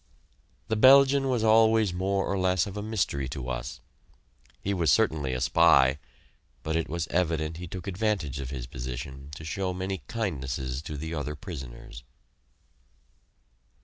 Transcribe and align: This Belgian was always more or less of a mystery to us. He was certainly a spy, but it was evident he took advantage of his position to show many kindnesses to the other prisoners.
This 0.67 0.79
Belgian 0.79 1.29
was 1.29 1.43
always 1.43 1.93
more 1.93 2.25
or 2.25 2.35
less 2.35 2.65
of 2.65 2.75
a 2.75 2.81
mystery 2.81 3.29
to 3.29 3.49
us. 3.49 3.81
He 4.59 4.73
was 4.73 4.91
certainly 4.91 5.31
a 5.33 5.39
spy, 5.39 5.99
but 6.63 6.75
it 6.75 6.89
was 6.89 7.05
evident 7.09 7.57
he 7.57 7.67
took 7.67 7.85
advantage 7.85 8.39
of 8.39 8.49
his 8.49 8.65
position 8.65 9.29
to 9.35 9.45
show 9.45 9.75
many 9.75 9.99
kindnesses 10.07 10.81
to 10.85 10.97
the 10.97 11.13
other 11.13 11.35
prisoners. 11.35 12.03